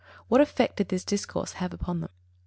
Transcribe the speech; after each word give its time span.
_What 0.31 0.41
effect 0.41 0.77
did 0.77 0.89
this 0.89 1.05
discourse 1.05 1.51
have 1.61 1.75
upon 1.75 1.99
them? 1.99 2.09